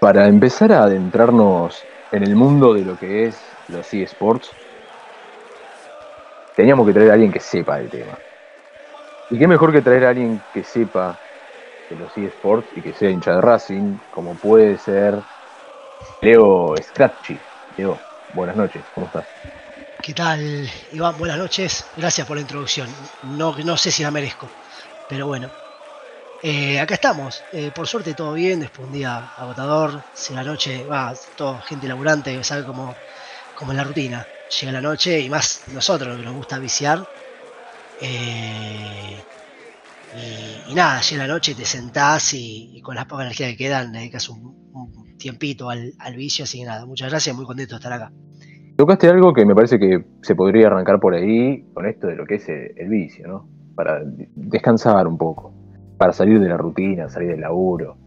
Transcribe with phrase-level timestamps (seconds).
[0.00, 4.50] Para empezar a adentrarnos en el mundo de lo que es los eSports,
[6.56, 8.18] teníamos que traer a alguien que sepa del tema.
[9.28, 11.20] Y qué mejor que traer a alguien que sepa
[11.90, 15.22] de los eSports y que sea hincha de Racing, como puede ser
[16.22, 17.38] Leo Scratchy.
[17.76, 18.00] Leo,
[18.32, 19.26] buenas noches, ¿cómo estás?
[20.02, 21.18] ¿Qué tal, Iván?
[21.18, 21.92] Buenas noches.
[21.94, 22.88] Gracias por la introducción.
[23.22, 24.48] No, no sé si la merezco,
[25.06, 25.50] pero bueno.
[26.42, 27.42] Eh, acá estamos.
[27.52, 30.02] Eh, por suerte todo bien, después un día agotador.
[30.14, 32.94] Si la noche, va, toda gente laburante, sabe cómo
[33.68, 34.26] es la rutina.
[34.60, 37.06] Llega la noche y más nosotros que nos gusta viciar.
[38.00, 39.22] Eh,
[40.68, 44.28] y, nada, llega la noche te sentás y, con las pocas energías que quedan dedicas
[44.28, 46.44] un, tiempito al, al vicio.
[46.44, 48.10] Así que nada, muchas gracias, muy contento de estar acá.
[48.80, 52.24] Tocaste algo que me parece que se podría arrancar por ahí con esto de lo
[52.24, 53.46] que es el, vicio, ¿no?
[53.74, 54.00] Para
[54.34, 55.52] descansar un poco,
[56.00, 57.98] para salir de la rutina, salir del laburo.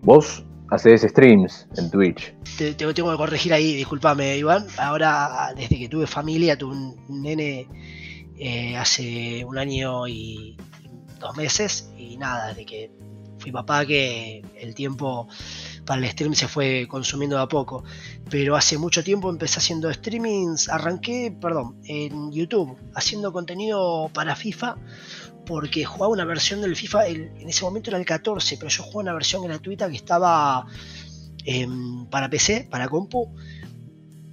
[0.00, 2.34] Vos haces streams en Twitch.
[2.58, 4.66] Te, tengo que corregir ahí, discúlpame, Iván.
[4.78, 7.68] Ahora, desde que tuve familia, tuve un nene
[8.36, 10.56] eh, hace un año y
[11.20, 12.90] dos meses, y nada, desde que
[13.38, 15.28] fui papá, que el tiempo
[15.84, 17.84] para el stream se fue consumiendo a poco.
[18.28, 24.76] Pero hace mucho tiempo empecé haciendo streamings, arranqué, perdón, en YouTube, haciendo contenido para FIFA,
[25.46, 29.00] porque jugaba una versión del FIFA, en ese momento era el 14, pero yo jugaba
[29.00, 30.66] una versión gratuita que estaba
[31.44, 33.34] em, para PC, para compu,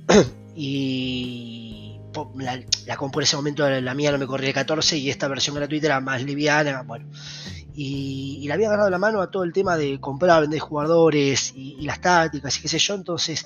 [0.55, 1.99] y
[2.37, 5.27] la, la, compu en ese momento, la mía no me corría el 14 y esta
[5.27, 7.07] versión gratuita era más liviana, bueno.
[7.81, 11.81] Y, le había agarrado la mano a todo el tema de comprar, vender jugadores y,
[11.85, 13.45] las tácticas y qué sé yo, entonces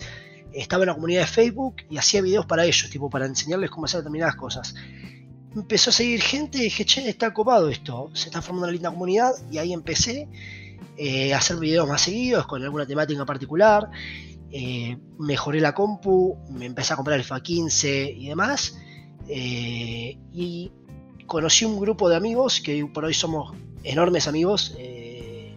[0.54, 3.86] estaba en la comunidad de Facebook y hacía videos para ellos, tipo para enseñarles cómo
[3.86, 4.76] hacer determinadas cosas.
[5.56, 8.90] Empezó a seguir gente y dije, che, está copado esto, se está formando una linda
[8.90, 10.28] comunidad y ahí empecé
[10.98, 13.90] eh, a hacer videos más seguidos con alguna temática particular.
[14.52, 18.78] Eh, mejoré la compu, me empecé a comprar el FA 15 y demás.
[19.28, 20.72] Eh, y
[21.26, 24.76] conocí un grupo de amigos que por hoy somos enormes amigos.
[24.78, 25.56] Eh,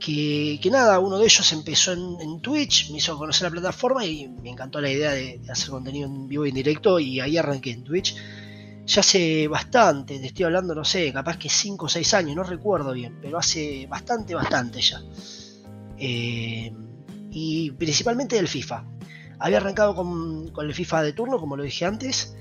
[0.00, 4.50] que, nada, uno de ellos empezó en, Twitch, me hizo conocer la plataforma y me
[4.50, 7.84] encantó la idea de, hacer contenido en vivo y en directo y ahí arranqué en
[7.84, 8.16] Twitch.
[8.88, 12.42] Ya hace bastante, te estoy hablando, no sé, capaz que 5 o 6 años, no
[12.42, 15.02] recuerdo bien, pero hace bastante, bastante ya.
[15.98, 16.72] Eh,
[17.30, 18.84] y principalmente del FIFA.
[19.40, 22.34] Había arrancado con, con, el FIFA de turno, como lo dije antes.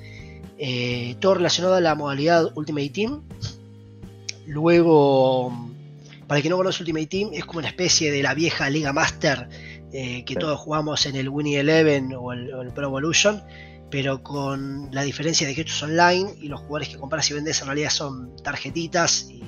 [0.57, 3.23] Eh, todo relacionado a la modalidad Ultimate Team.
[4.47, 5.51] Luego,
[6.27, 8.93] para el que no conoce Ultimate Team, es como una especie de la vieja Liga
[8.93, 9.49] Master
[9.93, 13.41] eh, que todos jugamos en el Winnie Eleven o el, Pro Evolution,
[13.89, 17.33] pero con la diferencia de que esto es online y los jugadores que compras y
[17.33, 19.43] vendes en realidad son tarjetitas y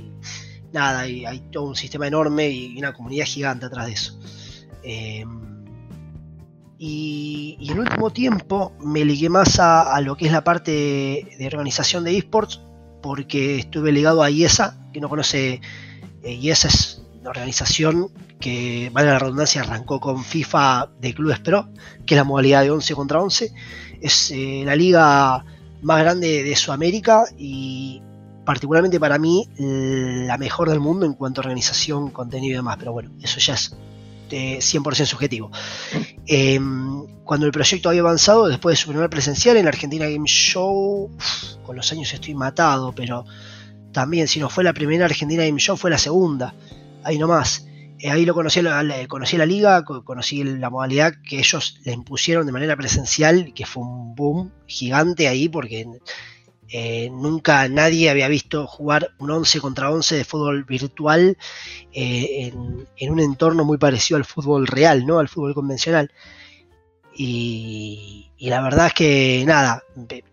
[0.71, 4.19] nada, y hay todo un sistema enorme y una comunidad gigante atrás de eso.
[4.83, 5.49] Em,
[6.77, 11.47] y, en el último tiempo me ligué más a, lo que es la parte de
[11.47, 12.61] organización de esports,
[13.01, 15.61] porque estuve ligado a IESA, que no conoce,
[16.23, 21.69] eh, IESA es una organización que, vale la redundancia, arrancó con FIFA de Clubes Pro,
[22.05, 23.51] que es la modalidad de 11 contra 11.
[24.01, 25.43] Es eh, la liga
[25.81, 28.01] más grande de Sudamérica y
[28.45, 32.77] particularmente para mí la mejor del mundo en cuanto a organización, contenido y demás.
[32.79, 33.75] Pero bueno, eso ya es
[34.29, 35.51] 100% subjetivo.
[36.25, 40.27] Em, cuando el proyecto había avanzado, después de su primer presencial en la Argentina Game
[40.27, 41.09] Show,
[41.63, 43.25] con los años estoy matado, pero
[43.91, 46.53] también si no fue la primera Argentina Game Show, fue la segunda,
[47.03, 47.65] ahí nomás.
[47.99, 48.61] Eh, ahí lo conocí,
[49.09, 53.83] conocí la liga, conocí la modalidad que ellos le impusieron de manera presencial, que fue
[53.83, 55.85] un boom gigante ahí, porque
[56.69, 61.37] eh, nunca nadie había visto jugar un 11 contra 11 de fútbol virtual
[61.91, 62.53] eh,
[62.97, 65.19] en, un entorno muy parecido al fútbol real, ¿no?
[65.19, 66.09] Al fútbol convencional.
[67.13, 69.83] Y, la verdad es que nada,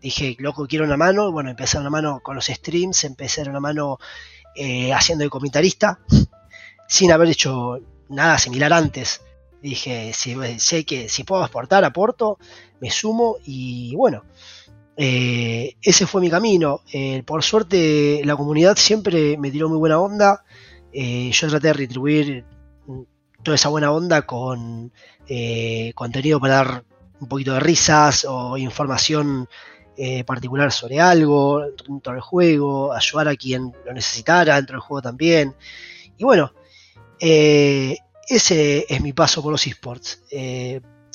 [0.01, 1.33] dije, loco, quiero una mano.
[1.33, 3.99] Bueno, empecé una mano con los streams, empecé una mano
[4.95, 5.99] haciendo de comentarista,
[6.89, 7.79] sin haber hecho
[8.09, 9.23] nada similar antes.
[9.63, 12.39] Dije, si, sé que si puedo aportar, aporto,
[12.81, 14.23] me sumo y bueno,
[14.97, 16.81] eh, ese fue mi camino.
[16.93, 20.45] Eh, por suerte la comunidad siempre me tiró muy buena onda.
[20.93, 22.45] Eh, yo traté de retribuir
[23.43, 24.93] toda esa buena onda con
[25.95, 26.85] contenido para dar
[27.21, 29.49] un poquito de risas o información
[30.27, 35.55] particular sobre algo dentro del juego, ayudar a quien lo necesitara dentro del juego también.
[36.19, 36.53] Y bueno,
[37.19, 40.23] ese es mi paso por los esports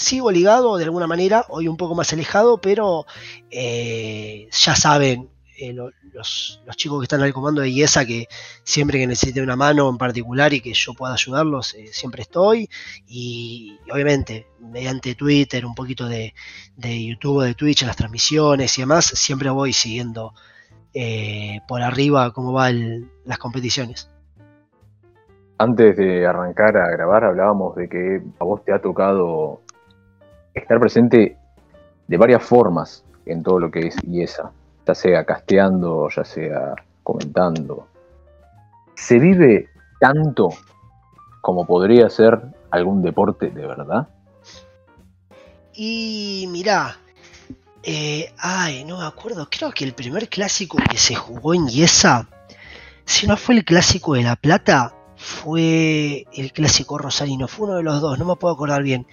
[0.02, 3.06] sigo ligado de alguna manera, hoy un poco más alejado, pero
[3.50, 8.28] eh, ya saben eh, los, chicos que están al comando de IESA, que
[8.64, 12.70] siempre que necesite una mano en particular y que yo pueda ayudarlos, eh, siempre estoy.
[13.08, 16.34] Y, obviamente, mediante Twitter, un poquito de,
[16.76, 20.34] de YouTube, de Twitch, las transmisiones y demás, siempre voy siguiendo
[21.70, 24.11] por arriba cómo van las competiciones.
[25.62, 29.62] Antes de arrancar a grabar hablábamos de que a vos te ha tocado
[30.56, 31.38] estar presente
[32.08, 34.50] de varias formas en todo lo que es IESA,
[34.88, 36.74] ya sea casteando, ya sea
[37.04, 37.88] comentando.
[38.96, 39.70] ¿Se vive
[40.00, 40.50] tanto
[41.42, 42.42] como podría ser
[42.72, 44.08] algún deporte de verdad?
[45.76, 46.98] Y mirá,
[47.84, 52.28] eh, ay, no me acuerdo, creo que el primer clásico que se jugó en IESA,
[53.06, 57.84] si no fue el clásico de La Plata, fue el clásico rosarino, fue uno de
[57.84, 59.06] los dos, no me puedo acordar bien,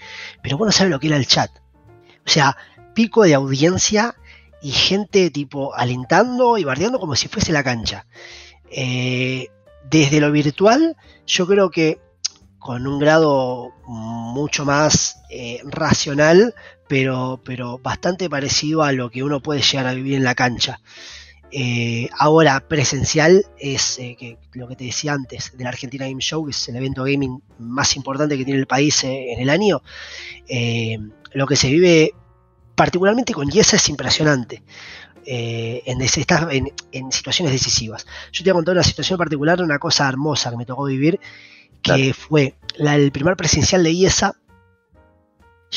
[0.43, 1.51] pero bueno, sabe lo que era el chat.
[2.27, 2.57] O sea,
[2.95, 4.17] pico de audiencia
[4.63, 8.07] y gente tipo alentando y bardeando como si fuese la cancha.
[8.71, 9.49] Eh,
[9.91, 10.97] desde lo virtual,
[11.27, 12.01] yo creo que
[12.59, 16.55] con un grado mucho más eh, racional,
[16.89, 20.81] pero, pero bastante parecido a lo que uno puede llegar a vivir en la cancha.
[21.51, 23.99] Eh, ahora, presencial es
[24.53, 27.97] lo que te decía antes del Argentina Game Show, que es el evento gaming más
[27.97, 29.83] importante que tiene el país en el año.
[31.33, 32.13] lo que se vive
[32.75, 34.63] particularmente con Yesa es impresionante.
[35.31, 36.01] Eh, en,
[36.93, 38.07] en, situaciones decisivas.
[38.33, 41.21] Yo te voy a contar una situación particular, una cosa hermosa que me tocó vivir,
[41.83, 44.37] que fue el primer presencial de IESA.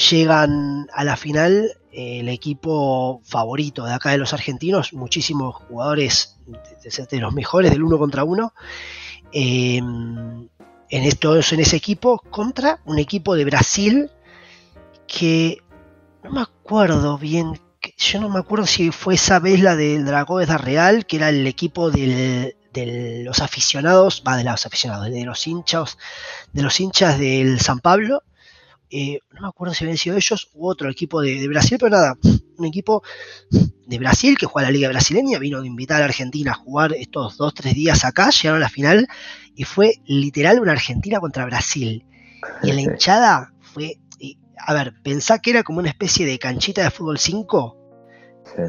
[0.09, 6.37] Llegan a la final eh, el equipo favorito de acá de los argentinos, muchísimos jugadores
[6.45, 8.53] de, los mejores del uno contra uno.
[9.33, 10.47] Em,
[10.89, 14.11] en, esto, en ese equipo contra un equipo de Brasil
[15.07, 15.61] que
[16.23, 17.59] no me acuerdo bien,
[17.97, 21.29] yo no me acuerdo si fue esa vez la del Dragón de Real, que era
[21.29, 22.55] el equipo de
[23.25, 25.97] los aficionados, va de los aficionados, de los hinchas,
[26.53, 28.23] de los hinchas del San Pablo.
[28.91, 32.17] Eh, no me acuerdo si habían sido ellos u otro equipo de, Brasil, pero nada,
[32.57, 33.03] un equipo
[33.49, 37.37] de Brasil que juega la Liga Brasileña, vino de invitar a Argentina a jugar estos
[37.37, 39.07] dos, tres días acá, llegaron a la final
[39.55, 42.05] y fue literal una Argentina contra Brasil.
[42.63, 43.97] Y en la hinchada fue
[44.65, 47.77] a ver, pensá que era como una especie de canchita de fútbol 5,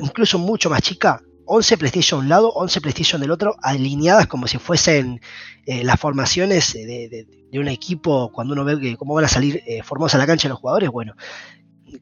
[0.00, 1.20] incluso mucho más chica,
[1.54, 5.20] 11 PlayStation de un lado, 11 PlayStation del otro, alineadas como si fuesen
[5.66, 10.18] eh, las formaciones de, un equipo, cuando uno ve cómo van a salir eh, a
[10.18, 11.14] la cancha los jugadores, bueno,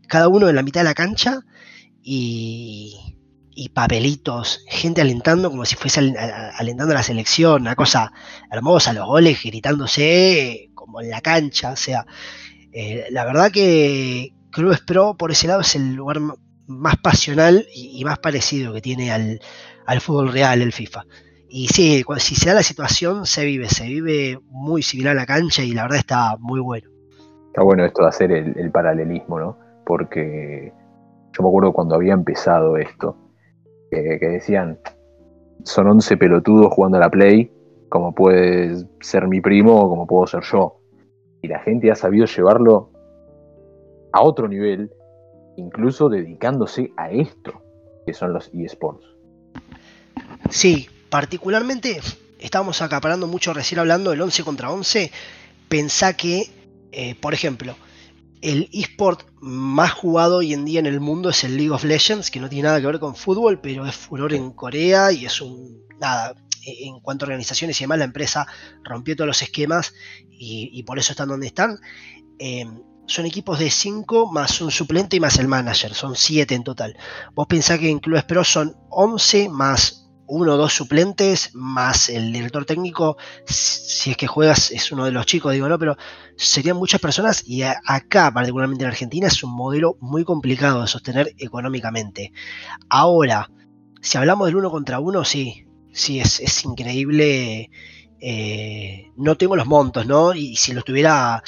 [0.07, 1.41] cada uno en la mitad de la cancha
[2.01, 3.17] y,
[3.75, 6.15] papelitos, gente alentando como si fuese
[6.57, 8.13] alentando a la selección, una cosa
[8.53, 12.07] hermosa, los goles gritándose como en la cancha, o sea,
[12.73, 16.21] eh, la verdad que Clubes Pro por ese lado es el lugar
[16.71, 21.05] más pasional y, más parecido que tiene al, fútbol real, el FIFA.
[21.49, 25.27] Y sí, si se da la situación, se vive, se vive muy similar a la
[25.27, 26.89] cancha y la verdad está muy bueno.
[27.49, 29.59] Está bueno esto de hacer el, paralelismo, ¿no?
[29.85, 30.73] Porque
[31.33, 33.17] yo me acuerdo cuando había empezado esto,
[33.91, 34.79] que decían,
[35.65, 37.53] son 11 pelotudos jugando a la Play,
[37.89, 40.81] como puede ser mi primo o como puedo ser yo
[41.43, 42.91] y la gente ha sabido llevarlo
[44.13, 44.91] a otro nivel,
[45.57, 47.63] incluso dedicándose a esto,
[48.07, 49.05] que son los eSports.
[50.51, 52.01] Sí, particularmente
[52.39, 55.11] estábamos acaparando mucho recién hablando del 11 contra 11.
[55.69, 56.51] Pensá que,
[56.93, 57.77] eh, por ejemplo,
[58.41, 62.31] el eSport más jugado hoy en día en el mundo es el League of Legends,
[62.31, 65.41] que no tiene nada que ver con fútbol, pero es furor en Corea y es
[65.41, 65.85] un.
[66.01, 68.47] Nada, en cuanto a organizaciones y demás, la empresa
[68.83, 69.93] rompió todos los esquemas
[70.31, 71.79] y, por eso están donde están.
[72.39, 72.65] Eh,
[73.11, 76.97] son equipos de 5 más un suplente y más el manager, son 7 en total.
[77.35, 82.33] Vos pensás que en Clubes Pro son 11 más uno o dos suplentes, más el
[82.33, 85.97] director técnico, si es que juegas, es uno de los chicos, digo, no, pero
[86.37, 91.35] serían muchas personas y acá, particularmente en Argentina, es un modelo muy complicado de sostener
[91.37, 92.33] económicamente.
[92.89, 93.51] Ahora,
[94.01, 97.69] si hablamos del uno contra uno, sí, sí, es, increíble.
[98.21, 100.33] Eh, no tengo los montos, ¿no?
[100.33, 101.43] Y si los tuviera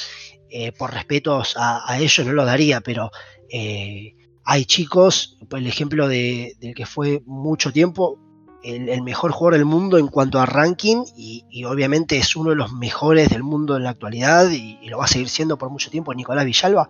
[0.55, 3.09] eh, por respetos a, ellos, no lo daría, pero
[3.49, 4.13] eh,
[4.45, 8.19] hay chicos, el ejemplo de, del que fue mucho tiempo,
[8.63, 12.71] el, mejor jugador del mundo en cuanto a ranking y, obviamente es uno de los
[12.71, 16.13] mejores del mundo en la actualidad y, lo va a seguir siendo por mucho tiempo,
[16.13, 16.87] Nicolás Villalba,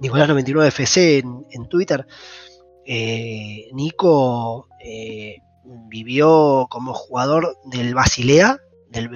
[0.00, 2.06] Nicolás99FC en, en Twitter.
[3.74, 4.66] Nico
[5.90, 9.08] vivió como jugador del Basilea, del,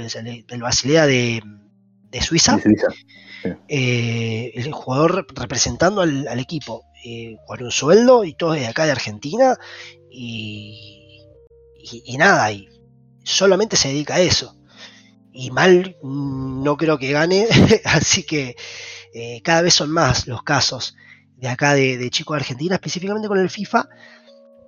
[0.60, 1.42] Basilea de,
[2.20, 2.58] Suiza.
[3.68, 8.92] Eh, el jugador representando al, equipo, eh, con un sueldo y todo de acá de
[8.92, 9.56] Argentina.
[10.10, 11.22] Y,
[12.04, 12.68] y, nada, y
[13.22, 14.56] solamente se dedica a eso.
[15.32, 17.46] Y mal mm, no creo que gane,
[17.84, 18.56] así que
[19.14, 20.96] eh, cada vez son más los casos
[21.36, 23.88] de acá de, chicos de Argentina, específicamente con el FIFA,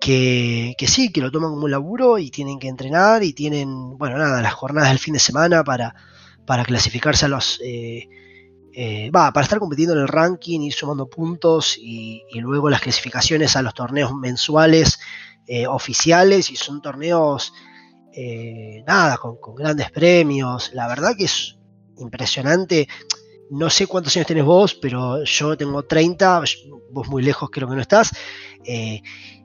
[0.00, 4.16] que, sí, que lo toman como un laburo y tienen que entrenar y tienen, bueno,
[4.18, 5.94] nada, las jornadas del fin de semana para,
[6.46, 7.60] para clasificarse a los...
[7.64, 8.08] Eh,
[8.72, 13.56] eh, va, para estar compitiendo en el ranking, ir sumando puntos y, luego las clasificaciones
[13.56, 15.00] a los torneos mensuales
[15.48, 17.52] eh, oficiales y son torneos,
[18.86, 20.72] nada, con, con, grandes premios.
[20.72, 21.58] La verdad que es
[21.98, 22.86] impresionante
[23.50, 26.42] no sé cuántos años tenés vos, pero yo tengo 30,
[26.92, 28.12] vos muy lejos creo que no estás.
[28.64, 29.02] Eh,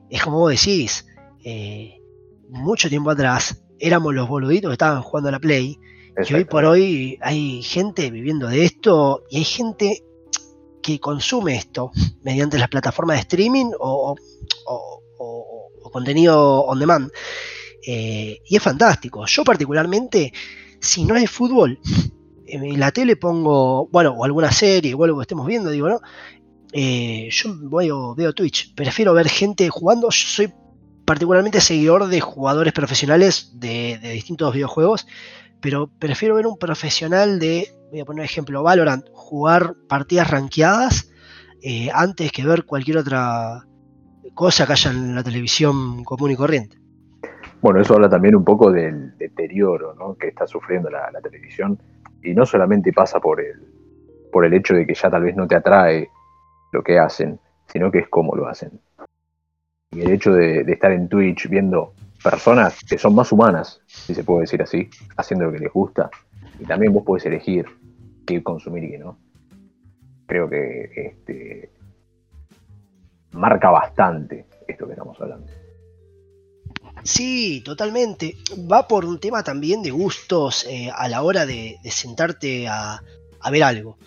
[0.08, 1.06] es como vos decís,
[1.44, 2.00] eh,
[2.48, 5.78] mucho tiempo atrás éramos los boluditos que estaban jugando a la Play.
[6.24, 10.02] Y hoy por hoy hay gente viviendo de esto y hay gente
[10.82, 11.90] que consume esto
[12.22, 14.16] mediante las plataformas de streaming o,
[15.92, 17.10] contenido on demand.
[17.86, 19.24] Eh, y es fantástico.
[19.26, 20.32] Yo particularmente,
[20.80, 21.78] si no hay fútbol,
[22.46, 26.00] en la tele pongo, bueno, o alguna serie o algo que estemos viendo, digo, ¿no?
[26.72, 30.52] Eh, yo voy o veo Twitch, prefiero ver gente jugando, yo soy
[31.06, 35.06] particularmente seguidor de jugadores profesionales de, distintos videojuegos,
[35.60, 41.10] pero prefiero ver un profesional de, voy a poner ejemplo, Valorant, jugar partidas rankeadas
[41.62, 43.64] eh, antes que ver cualquier otra
[44.34, 46.78] cosa que haya en la televisión común y corriente.
[47.62, 51.78] Bueno, eso habla también un poco del deterioro que está sufriendo la televisión
[52.22, 53.76] y no solamente pasa por el,
[54.32, 56.10] por el hecho de que ya tal vez no te atrae
[56.72, 58.80] lo que hacen, sino que es cómo lo hacen.
[59.92, 61.94] Y el hecho de, estar en Twitch viendo
[62.30, 66.10] personas que son más humanas, si se puede decir así, haciendo lo que les gusta,
[66.58, 67.66] y también vos podés elegir
[68.26, 69.16] qué consumir y qué no.
[70.26, 71.70] Creo que este,
[73.30, 75.46] marca bastante esto que estamos hablando.
[77.04, 78.36] Sí, totalmente.
[78.70, 83.00] Va por un tema también de gustos eh, a la hora de, sentarte a,
[83.52, 83.98] ver algo.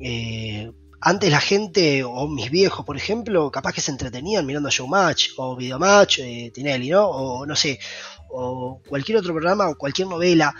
[0.00, 0.70] Eh,
[1.06, 5.54] antes la gente, o mis viejos, por ejemplo, capaz que se entretenían mirando Showmatch o
[5.54, 7.06] Videomatch, eh, Tinelli, ¿no?
[7.06, 7.78] O no sé,
[8.30, 10.54] o cualquier otro programa o cualquier novela.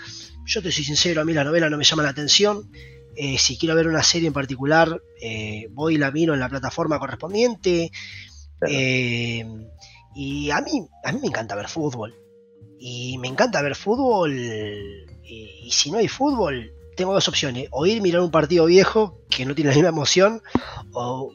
[0.45, 2.71] Yo te soy sincero, a mí la novela no me llama la atención.
[3.15, 5.01] Eh, si quiero ver una serie en particular,
[5.71, 7.91] voy y la miro en la plataforma correspondiente.
[10.15, 12.15] Y a mí, a mí me encanta ver fútbol.
[12.79, 14.37] Y me encanta ver fútbol.
[15.23, 17.67] Y, si no hay fútbol, tengo dos opciones.
[17.71, 20.41] O ir mirar un partido viejo que no tiene la misma emoción.
[20.93, 21.31] O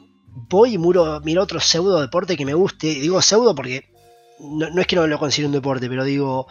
[0.49, 2.87] voy y miro, miro otro pseudo deporte que me guste.
[2.87, 3.89] Digo pseudo porque
[4.39, 6.47] no, es que no lo considere un deporte, pero digo.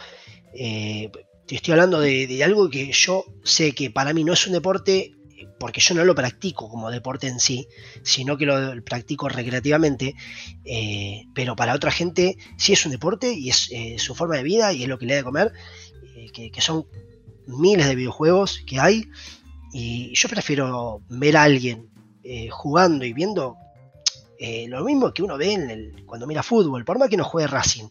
[0.53, 1.09] Eh,
[1.47, 5.15] estoy hablando de, de, algo que yo sé que para mí no es un deporte
[5.61, 7.67] porque yo no lo practico como deporte en sí,
[8.01, 10.15] sino que lo practico recreativamente,
[10.65, 14.43] eh, pero para otra gente sí es un deporte y es eh, su forma de
[14.43, 15.53] vida y es lo que le da de comer,
[16.15, 16.87] eh, que, son
[17.47, 19.09] miles de videojuegos que hay,
[19.73, 21.89] y yo prefiero ver a alguien
[22.49, 23.57] jugando y viendo
[24.67, 27.87] lo mismo que uno ve cuando mira fútbol, por más que no juegue Racing,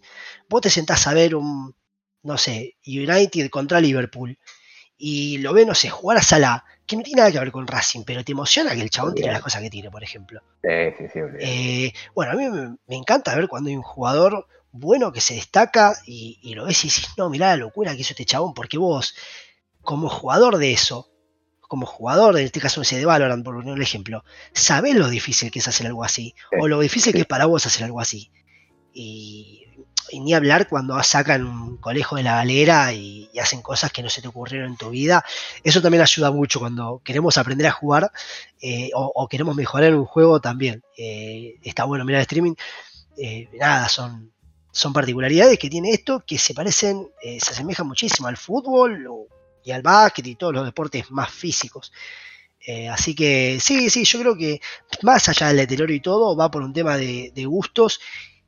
[0.48, 1.74] vos te sentás a ver un,
[2.22, 4.38] no sé, United contra Liverpool,
[4.96, 7.68] y lo ves, no sé, jugar a Salah que no tiene nada que ver con
[7.68, 10.42] Racing, pero te emociona que el chabón tire las cosas que tiene, por ejemplo.
[10.62, 12.48] Sí, sí, sí, eh, bueno, a mí
[12.88, 16.88] me, encanta ver cuando hay un jugador bueno que se destaca y, lo ves y
[16.88, 19.14] dices, no, mirá la locura que hizo este chabón, porque vos,
[19.82, 21.10] como jugador de eso,
[21.60, 25.50] como jugador, en este caso ese de Valorant, por poner un ejemplo, sabés lo difícil
[25.50, 28.30] que es hacer algo así, o lo difícil que es para vos hacer algo así.
[28.92, 29.60] Y
[30.10, 34.10] y ni hablar cuando sacan un colegio de la galera y, hacen cosas que no
[34.10, 35.24] se te ocurrieron en tu vida.
[35.64, 38.12] Eso también ayuda mucho cuando queremos aprender a jugar
[38.60, 40.82] eh, o, queremos mejorar en un juego también.
[40.98, 42.54] Eh, está bueno mirar el streaming.
[43.16, 44.30] Eh, nada, son,
[44.72, 49.06] son particularidades que tiene esto que se parecen, se asemejan muchísimo al fútbol
[49.64, 51.92] y al básquet y todos los deportes más físicos.
[52.90, 54.60] así que sí, sí, yo creo que
[55.02, 58.00] más allá del deterioro y todo, va por un tema de, de gustos.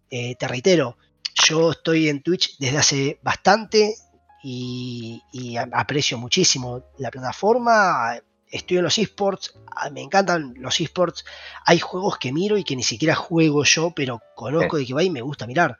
[0.08, 0.96] te reitero,
[1.34, 3.94] yo estoy en Twitch desde hace bastante
[4.42, 8.18] y, aprecio muchísimo la plataforma.
[8.50, 11.24] Estoy en los esports, ah, me encantan los esports.
[11.64, 15.02] Hay juegos que miro y que ni siquiera juego yo, pero conozco de que va
[15.02, 15.78] y me gusta mirar.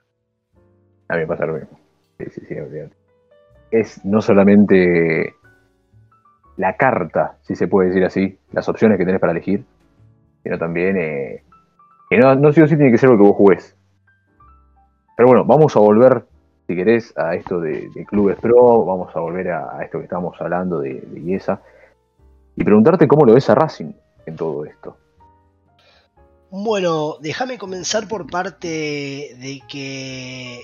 [1.12, 1.78] A mí me pasa lo mismo.
[2.16, 2.54] Sí, sí, sí,
[3.71, 5.35] es no solamente
[6.57, 9.62] la carta, si se puede decir así, las opciones que tenés para elegir,
[10.42, 11.42] sino también eh,
[12.09, 13.76] que no, no sí o sí tiene que ser lo que vos jugués.
[15.14, 16.25] Pero bueno, vamos a volver,
[16.66, 20.81] si querés, a esto de, Clubes Pro, vamos a volver a, esto que estábamos hablando
[20.81, 21.61] de, de IESA,
[22.57, 23.92] y preguntarte cómo lo ves a Racing
[24.25, 24.97] en todo esto.
[26.50, 28.66] Bueno, déjame comenzar por parte
[29.38, 30.62] de que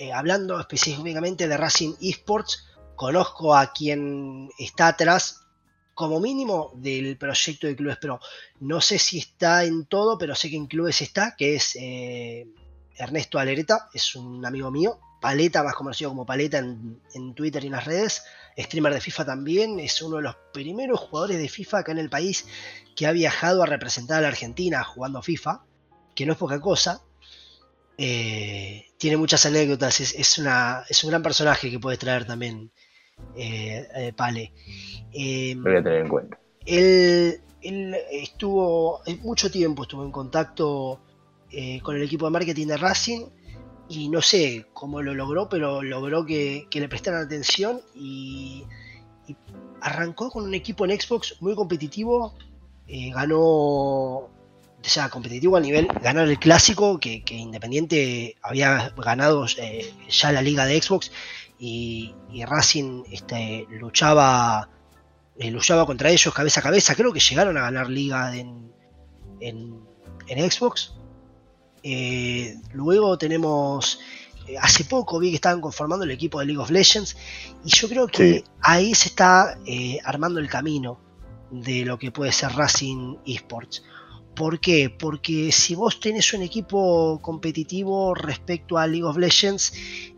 [0.00, 2.64] eh, hablando específicamente de Racing Esports,
[2.96, 5.42] conozco a quien está atrás,
[5.92, 8.18] como mínimo, del proyecto de clubes pero
[8.60, 12.48] No sé si está en todo, pero sé que en clubes está, que es eh,
[12.96, 14.98] Ernesto Alereta, es un amigo mío.
[15.20, 18.24] Paleta, más conocido como Paleta en, en, Twitter y en las redes.
[18.56, 19.78] Streamer de FIFA también.
[19.80, 22.46] Es uno de los primeros jugadores de FIFA acá en el país
[22.96, 25.60] que ha viajado a representar a la Argentina jugando FIFA.
[26.14, 27.02] Que no es poca cosa.
[28.02, 30.00] Eh, tiene muchas anécdotas.
[30.00, 32.70] Es, una, es un gran personaje que puede traer también
[33.36, 34.54] eh, eh, Pale.
[35.12, 36.40] voy a tener en cuenta.
[36.64, 41.02] Él, estuvo mucho tiempo estuvo en contacto
[41.82, 43.26] con el equipo de marketing de Racing
[43.90, 48.64] y no sé cómo lo logró, pero logró que, le prestaran atención y,
[49.82, 52.34] arrancó con un equipo en Xbox muy competitivo,
[52.86, 54.30] ganó,
[54.88, 60.80] sea, competitivo a nivel, ganar el clásico, que, Independiente había ganado ya la liga de
[60.80, 61.10] Xbox
[61.60, 62.14] y,
[62.46, 64.68] Racing este, luchaba,
[65.38, 66.94] eh, luchaba contra ellos cabeza a cabeza.
[66.94, 68.72] Creo que llegaron a ganar liga en,
[69.40, 70.94] en, Xbox.
[71.82, 74.00] Eh, luego tenemos,
[74.46, 77.16] eh, hace poco vi que estaban conformando el equipo de League of Legends
[77.64, 79.58] y yo creo que ahí se está
[80.04, 80.98] armando el camino
[81.50, 83.82] de lo que puede ser Racing Esports.
[84.34, 84.88] ¿Por qué?
[84.90, 89.72] Porque si vos tenés un equipo competitivo respecto a League of Legends,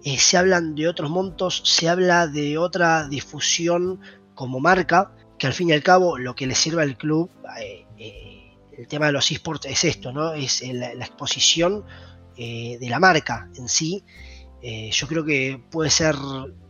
[0.05, 4.01] eh, se hablan de otros montos, se habla de otra difusión
[4.35, 7.87] como marca, que al fin y al cabo lo que le sirve al club, eh,
[7.99, 10.35] eh, el tema de los esports es esto, ¿no?
[10.35, 11.85] Es la, exposición
[12.37, 14.03] de la marca en sí.
[14.63, 16.17] yo creo que puede ser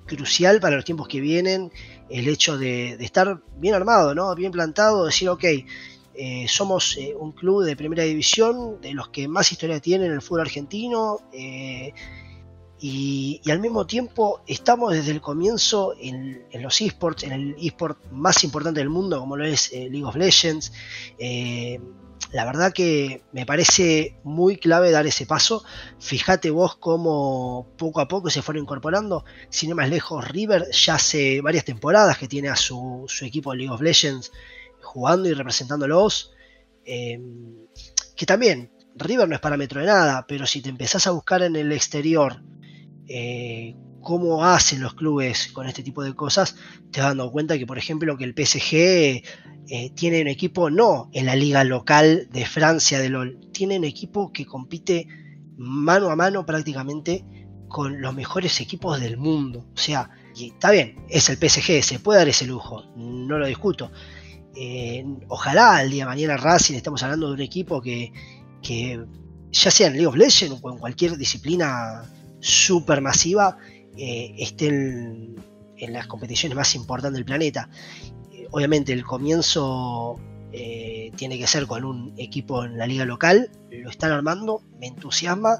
[0.06, 1.70] crucial para los tiempos que vienen
[2.10, 4.34] el hecho de, de estar bien armado, ¿no?
[4.34, 5.44] Bien plantado, decir, ok,
[6.14, 10.14] eh, somos eh, un club de primera división, de los que más historia tienen en
[10.14, 11.92] el fútbol argentino, eh,
[12.78, 18.42] y, al mismo tiempo estamos desde el comienzo en, los esports, en el esport más
[18.44, 20.72] importante del mundo, como lo es League of Legends.
[22.32, 25.62] la verdad que me parece muy clave dar ese paso.
[26.00, 29.24] Fíjate vos cómo poco a poco se fueron incorporando.
[29.48, 33.72] Sin ir más lejos, River ya hace varias temporadas que tiene a su, equipo League
[33.72, 34.32] of Legends
[34.92, 36.32] jugando y representándolos.
[36.84, 37.18] Eh,
[38.14, 41.56] que también, River no es parámetro de nada, pero si te empezás a buscar en
[41.56, 42.42] el exterior
[43.08, 46.56] eh, cómo hacen los clubes con este tipo de cosas,
[46.90, 48.74] te vas dando cuenta que, por ejemplo, que el PSG
[49.68, 53.84] eh, tiene un equipo no en la liga local de Francia de LOL, tiene un
[53.84, 55.06] equipo que compite
[55.56, 57.24] mano a mano prácticamente
[57.68, 59.66] con los mejores equipos del mundo.
[59.74, 63.46] O sea, y está bien, es el PSG, se puede dar ese lujo, no lo
[63.46, 63.90] discuto.
[64.64, 68.12] Eh, ojalá el día de mañana Racing estamos hablando de un equipo que,
[69.50, 72.04] ya sea en League of Legends o en cualquier disciplina
[72.38, 73.58] super masiva,
[73.96, 75.34] eh, esté en,
[75.88, 77.68] las competiciones más importantes del planeta.
[78.30, 80.20] Eh, obviamente el comienzo
[80.52, 85.56] tiene que ser con un equipo en la liga local, lo están armando, me entusiasma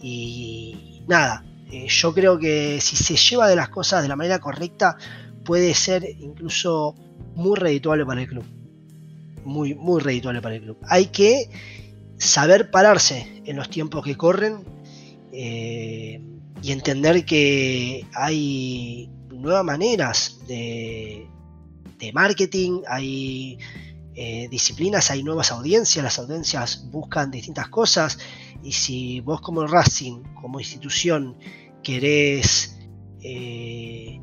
[0.00, 1.42] y nada,
[1.88, 4.98] yo creo que si se lleva de las cosas de la manera correcta,
[5.42, 6.94] puede ser incluso
[7.36, 8.44] muy redituable para el club.
[9.44, 10.78] Muy, muy redituable para el club.
[10.88, 11.48] Hay que
[12.18, 14.64] saber pararse en los tiempos que corren
[15.32, 16.20] eh,
[16.62, 21.28] y entender que hay nuevas maneras de,
[21.98, 23.58] de marketing, hay
[24.14, 28.18] eh, disciplinas, hay nuevas audiencias, las audiencias buscan distintas cosas
[28.62, 31.36] y si vos como Racing, como institución,
[31.82, 32.78] querés
[33.20, 34.18] eh,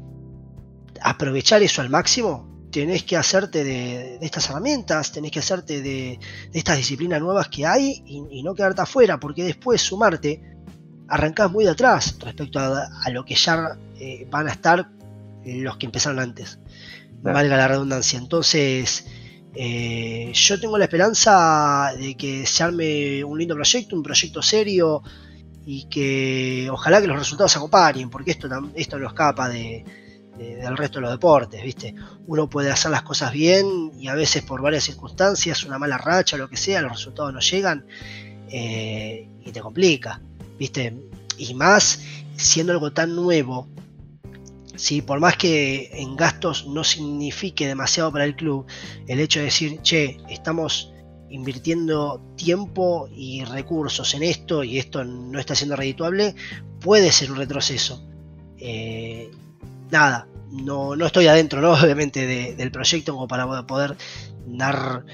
[0.99, 6.19] aprovechar eso al máximo, tenés que hacerte de, estas herramientas, tenés que hacerte de,
[6.51, 10.41] estas disciplinas nuevas que hay y, no quedarte afuera, porque después sumarte,
[11.07, 14.89] arrancás muy de atrás respecto a, lo que ya eh, van a estar
[15.45, 16.59] los que empezaron antes.
[17.21, 18.17] Valga la redundancia.
[18.17, 19.05] Entonces,
[19.55, 25.03] eh, yo tengo la esperanza de que se arme un lindo proyecto, un proyecto serio
[25.65, 29.85] y que ojalá que los resultados se acompañen, porque esto, esto no escapa de,
[30.37, 31.95] del resto de los deportes, ¿viste?
[32.27, 36.37] Uno puede hacer las cosas bien y a veces por varias circunstancias, una mala racha
[36.37, 37.85] lo que sea, los resultados no llegan
[38.49, 40.21] eh, y te complica,
[40.57, 40.95] ¿viste?
[41.37, 42.01] Y más
[42.35, 43.67] siendo algo tan nuevo,
[44.75, 45.01] ¿sí?
[45.01, 48.65] por más que en gastos no signifique demasiado para el club,
[49.07, 50.91] el hecho de decir, che, estamos
[51.29, 56.35] invirtiendo tiempo y recursos en esto y esto no está siendo redituable,
[56.79, 58.03] puede ser un retroceso.
[58.59, 59.31] Eh,
[59.93, 61.71] nada, no, no estoy adentro, ¿no?
[61.81, 62.25] Obviamente,
[62.55, 63.95] del proyecto como para poder
[64.45, 65.05] dar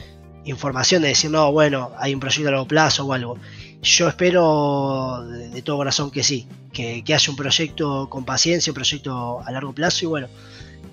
[0.45, 3.37] información de decir, no, bueno, hay un proyecto a largo plazo o algo.
[3.81, 8.75] Yo espero de, todo corazón que sí, que, que, haya un proyecto con paciencia, un
[8.75, 10.27] proyecto a largo plazo y bueno,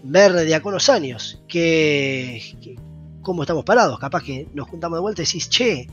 [0.05, 2.77] ver de acá unos años que,
[3.22, 3.99] cómo estamos parados.
[3.99, 5.88] Capaz que nos juntamos de vuelta y decís, che,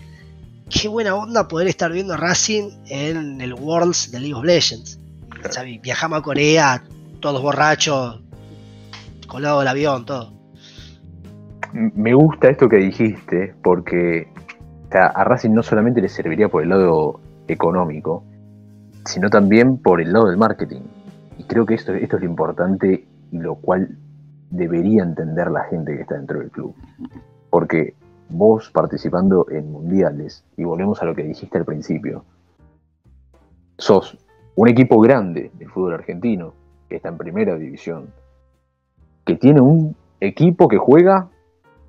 [0.69, 4.99] qué buena onda poder estar viendo Racing en el Worlds de League of Legends.
[5.82, 6.84] Viajamos a Corea,
[7.24, 8.22] todos borrachos,
[9.30, 10.34] colado del avión, todo.
[11.72, 14.28] Me gusta esto que dijiste, porque
[14.92, 18.26] a Racing no solamente le serviría por el lado económico,
[19.06, 20.82] sino también por el lado del marketing.
[21.38, 23.98] Y creo que esto, esto es lo importante y lo cual
[24.50, 26.76] debería entender la gente que está dentro del club.
[27.50, 27.96] Porque
[28.28, 32.26] vos participando en mundiales, y volvemos a lo que dijiste al principio,
[33.78, 34.18] sos
[34.56, 36.62] un equipo grande del fútbol argentino,
[36.93, 38.13] que está en primera división,
[39.25, 41.27] que tiene un equipo que juega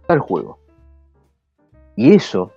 [0.06, 0.58] tal juego.
[1.94, 2.52] Y eso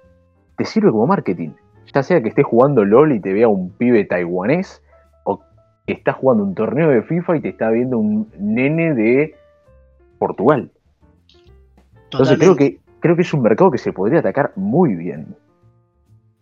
[0.55, 1.49] te sirve como marketing.
[1.93, 4.81] Ya sea que estés jugando LOL y te vea un pibe taiwanés,
[5.25, 5.41] o
[5.85, 9.35] que estás jugando un torneo de FIFA y te está viendo un nene de
[10.17, 10.71] Portugal.
[12.05, 15.35] Entonces creo que, creo que es un mercado que se podría atacar muy bien.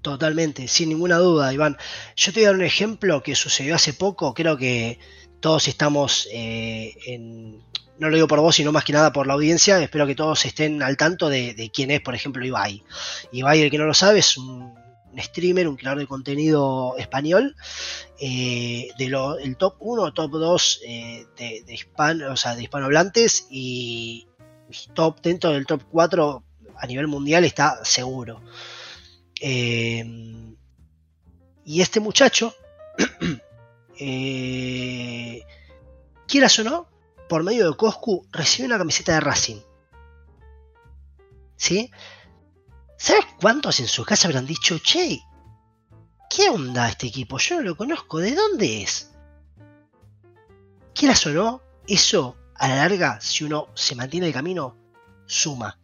[0.04, 1.78] Totalmente, sin ninguna duda, Iván.
[2.16, 4.36] Yo te voy a dar un ejemplo que sucedió hace poco.
[4.36, 5.00] Creo que
[5.46, 7.62] todos estamos eh, en,
[8.00, 10.44] no lo digo por vos, sino más que nada por la audiencia, espero que todos
[10.44, 12.84] estén al tanto de, quién es, por ejemplo, Ibai.
[13.32, 14.74] Ibai, el que no lo sabe, es un,
[15.16, 17.56] streamer, un creador de contenido español,
[18.20, 24.26] eh, de top 1, top 2 eh, de, o sea, de hispanohablantes y
[24.96, 26.44] top dentro del top 4
[26.76, 28.42] a nivel mundial está seguro.
[29.40, 30.04] Eh,
[31.64, 32.52] y este muchacho,
[36.36, 36.90] quieras o no,
[37.30, 39.62] por medio de Coscu, recibe una camiseta de Racing.
[41.56, 41.90] ¿Sí?
[42.98, 45.22] ¿Sabes cuántos en su casa habrán dicho, che,
[46.30, 47.38] ¿qué onda este equipo?
[47.38, 49.14] Yo no lo conozco, ¿de dónde es?
[50.94, 54.76] Quieras o no, eso a la larga, si uno se mantiene el camino,
[55.26, 55.80] suma.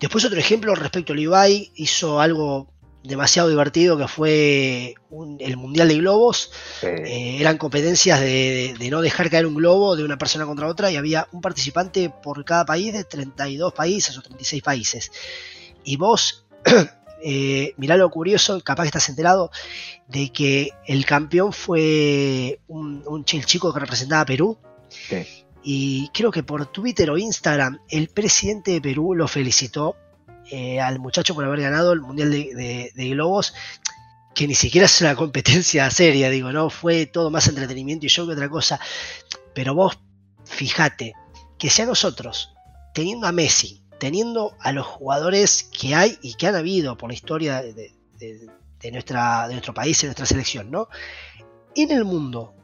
[0.00, 4.94] Después otro ejemplo respecto a Levi, hizo algo demasiado divertido que fue
[5.40, 6.50] el Mundial de Globos.
[6.82, 10.96] Eh, eran competencias de, no dejar caer un globo de una persona contra otra y
[10.96, 15.12] había un participante por cada país de 32 países o 36 países.
[15.84, 16.46] Y vos,
[17.22, 19.50] eh, mirá lo curioso, capaz que estás enterado,
[20.08, 24.58] de que el campeón fue un, un chico que representaba a Perú.
[25.64, 29.96] Y creo que por Twitter o Instagram el presidente de Perú lo felicitó
[30.50, 33.54] eh, al muchacho por haber ganado el Mundial de, Globos,
[34.34, 36.70] que ni siquiera es una competencia seria, digo, ¿no?
[36.70, 38.80] Fue todo más entretenimiento y yo que otra cosa.
[39.54, 39.98] Pero vos,
[40.44, 41.14] fíjate,
[41.58, 42.54] que sea nosotros,
[42.94, 47.14] teniendo a Messi, teniendo a los jugadores que hay y que han habido por la
[47.14, 47.92] historia de,
[48.90, 50.88] nuestra, de nuestro país y nuestra selección, ¿no?
[51.74, 52.54] En el mundo,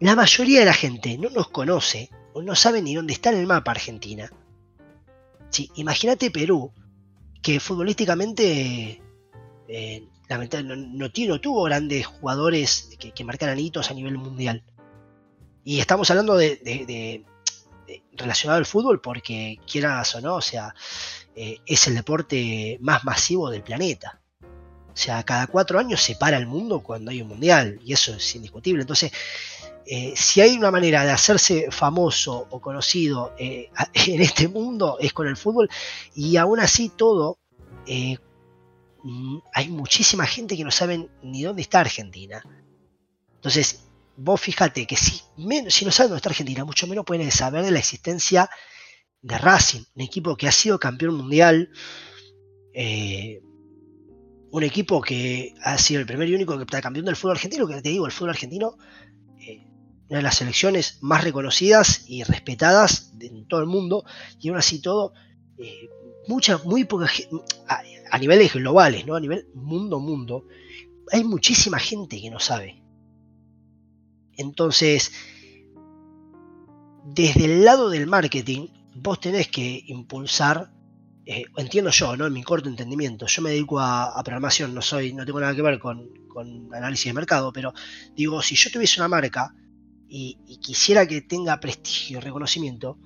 [0.00, 3.38] la mayoría de la gente no nos conoce o no sabe ni dónde está en
[3.38, 4.30] el mapa Argentina.
[5.50, 6.72] Sí, imagínate Perú,
[7.42, 9.02] que futbolísticamente
[9.68, 10.08] eh,
[10.64, 14.62] no, tuvo grandes jugadores que, marcaran hitos a nivel mundial.
[15.64, 17.24] Y estamos hablando de,
[18.12, 20.74] relacionado al fútbol porque quieras o no, o sea,
[21.34, 24.20] eh, es el deporte más masivo del planeta.
[24.92, 28.14] O sea, cada cuatro años se para el mundo cuando hay un mundial y eso
[28.14, 28.82] es indiscutible.
[28.82, 29.12] Entonces,
[29.92, 33.70] eh, si hay una manera de hacerse famoso o conocido eh,
[34.06, 35.68] en este mundo es con el fútbol
[36.14, 37.38] y aún así todo,
[37.86, 38.16] eh,
[39.02, 42.40] mm, hay muchísima gente que no sabe ni dónde está Argentina.
[43.34, 45.22] Entonces, vos fíjate que si,
[45.70, 48.48] si no saben dónde está Argentina, mucho menos pueden saber de la existencia
[49.22, 51.68] de Racing, un equipo que ha sido campeón mundial,
[54.52, 57.66] un equipo que ha sido el primer y único que está campeón del fútbol argentino,
[57.66, 58.76] que te digo, el fútbol argentino
[60.10, 64.04] una de las selecciones más reconocidas y respetadas en todo el mundo,
[64.40, 65.12] y aún así todo,
[65.56, 65.88] eh,
[66.26, 67.08] mucha, muy poca
[67.68, 69.14] a, a, niveles globales, ¿no?
[69.14, 70.46] a nivel mundo, mundo,
[71.12, 72.82] hay muchísima gente que no sabe.
[74.36, 75.12] Entonces,
[77.04, 80.72] desde el lado del marketing, vos tenés que impulsar,
[81.24, 82.26] eh, entiendo yo, ¿no?
[82.26, 85.62] En mi corto entendimiento, yo me dedico a, programación, no soy, no tengo nada que
[85.62, 87.72] ver con, con análisis de mercado, pero
[88.16, 89.54] digo, si yo tuviese una marca,
[90.10, 92.98] y, quisiera que tenga prestigio y reconocimiento,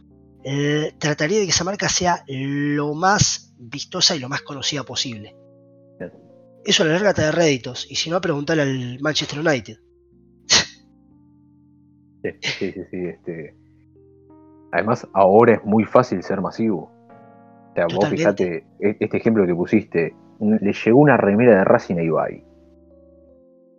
[0.43, 5.37] eh, trataría de que esa marca sea lo más vistosa y lo más conocida posible.
[6.65, 9.79] Eso a la larga te da réditos, y si no, preguntarle al Manchester United.
[12.23, 13.55] Sí, sí, sí, este...
[14.73, 16.91] Además, ahora es muy fácil ser masivo.
[17.71, 21.97] O sea, vos fíjate, e-, este ejemplo que pusiste, le llegó una remera de Racing
[21.97, 22.45] a Ibai.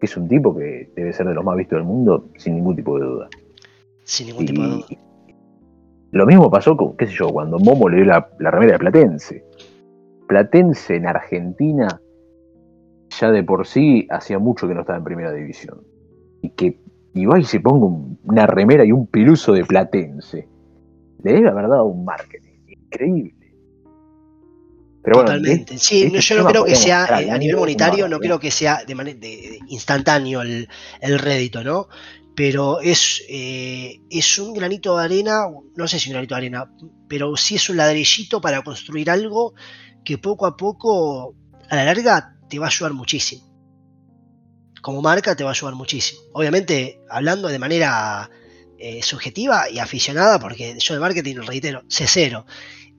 [0.05, 2.75] Que es un tipo que debe ser de los más vistos del mundo, sin ningún
[2.75, 3.27] tipo de duda.
[4.03, 4.85] Sin ningún tipo de duda.
[6.11, 8.77] Lo mismo pasó con, qué sé yo, cuando Momo le dio la, la remera de
[8.77, 9.43] Platense.
[10.27, 11.99] Platense en Argentina
[13.19, 15.81] ya de por sí hacía mucho que no estaba en primera división.
[16.43, 16.79] Y que
[17.15, 17.87] Ibai se ponga
[18.25, 20.47] una remera y un piluso de Platense.
[21.23, 23.44] Le debe haber dado un marketing increíble.
[25.05, 25.77] Pero Totalmente.
[25.77, 28.83] sí, este yo no creo que sea, eh, a nivel monetario, no creo que sea
[28.85, 29.19] de manera
[29.67, 30.67] instantáneo el,
[31.19, 31.87] rédito, ¿no?
[32.35, 35.43] Pero es, eh, es un granito de arena,
[35.75, 36.71] no sé si un granito de arena,
[37.07, 39.53] pero sí es un ladrillito para construir algo
[40.03, 41.35] que poco a poco,
[41.69, 43.45] a la larga, te va a ayudar muchísimo.
[44.81, 46.21] Como marca te va a ayudar muchísimo.
[46.33, 48.29] Obviamente, hablando de manera
[48.79, 52.45] eh, subjetiva y aficionada, porque yo de marketing, reitero, sé cero.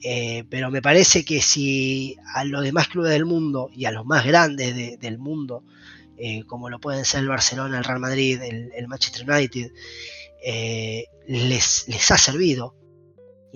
[0.03, 4.05] Eh, pero me parece que si a los demás clubes del mundo y a los
[4.05, 5.65] más grandes del mundo,
[6.19, 9.73] eh, como lo pueden ser el Barcelona, el Real Madrid, el, Manchester United,
[11.27, 12.77] les, les, ha servido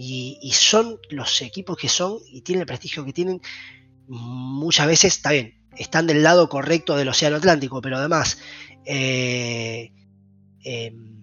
[0.02, 3.40] y, son los equipos que son y tienen el prestigio que tienen,
[4.08, 8.38] muchas veces está bien, están del lado correcto del Océano Atlántico, pero además,
[8.86, 9.92] eh,
[10.64, 11.22] em,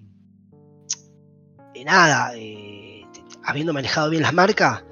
[1.73, 3.03] eh, nada, eh,
[3.43, 4.83] habiendo manejado bien las marcas,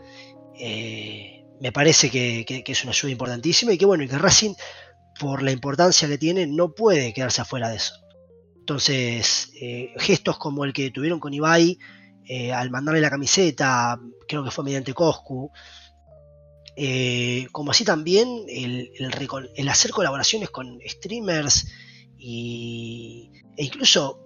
[0.59, 4.53] me parece que, es una ayuda importantísima y que bueno, y que Racing,
[5.19, 7.95] por la importancia que tiene, no puede quedarse afuera de eso.
[8.59, 9.51] Entonces,
[9.97, 11.77] gestos como el que tuvieron con Ibai
[12.53, 15.51] al mandarle la camiseta, creo que fue mediante Coscu,
[16.77, 21.71] eh, como así también el, hacer colaboraciones con streamers
[22.19, 24.19] e incluso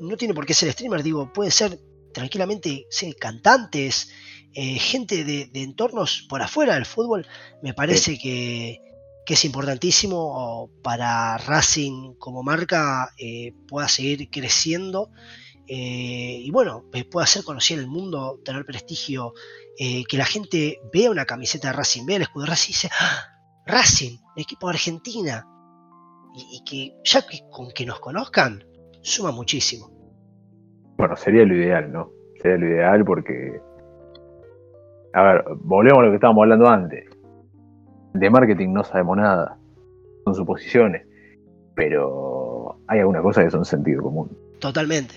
[0.00, 1.78] no tiene por qué ser streamer, digo, puede ser
[2.14, 2.86] tranquilamente
[3.18, 4.10] cantantes,
[4.54, 7.26] eh, gente de, entornos por afuera del fútbol,
[7.62, 8.80] me parece que,
[9.26, 15.12] es importantísimo para Racing como marca eh, pueda seguir creciendo
[15.68, 19.34] y bueno, pueda ser conocido en el mundo, tener prestigio
[19.82, 22.74] eh, que la gente vea una camiseta de Racing, vea el escudo de Racing y
[22.74, 23.28] dice, ¡Ah!
[23.66, 25.46] Racing, equipo de Argentina.
[26.34, 28.62] Y, que ya que con que nos conozcan,
[29.00, 29.90] suma muchísimo.
[30.98, 32.12] Bueno, sería lo ideal, ¿no?
[32.42, 33.58] Sería lo ideal porque...
[35.12, 37.04] A ver, volvemos a lo que estábamos hablando antes.
[38.14, 39.58] De marketing no sabemos nada.
[40.24, 41.06] Son suposiciones.
[41.74, 44.36] Pero hay alguna cosa que son sentido común.
[44.58, 45.14] Totalmente.